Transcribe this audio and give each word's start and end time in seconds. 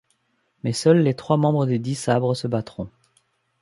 Mais 0.63 0.73
seuls 0.73 0.97
les 1.03 1.13
trois 1.13 1.37
membres 1.37 1.67
des 1.67 1.77
dix 1.77 1.93
sabres 1.93 2.33
se 2.35 2.47
battront. 2.47 2.89